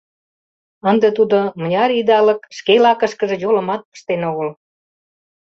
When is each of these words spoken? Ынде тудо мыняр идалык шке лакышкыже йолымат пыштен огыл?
Ынде 0.89 1.09
тудо 1.17 1.37
мыняр 1.59 1.89
идалык 1.99 2.41
шке 2.57 2.73
лакышкыже 2.83 3.35
йолымат 3.43 3.81
пыштен 3.91 4.21
огыл? 4.31 4.49